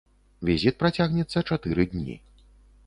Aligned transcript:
Візіт 0.49 0.79
працягнецца 0.81 1.45
чатыры 1.49 1.89
дні. 1.97 2.15